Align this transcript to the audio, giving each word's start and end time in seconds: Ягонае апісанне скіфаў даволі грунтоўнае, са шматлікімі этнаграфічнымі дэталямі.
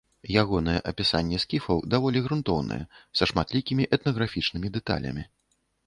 Ягонае 0.41 0.77
апісанне 0.91 1.41
скіфаў 1.43 1.83
даволі 1.95 2.25
грунтоўнае, 2.29 2.81
са 3.21 3.31
шматлікімі 3.33 3.83
этнаграфічнымі 3.99 4.67
дэталямі. 4.81 5.23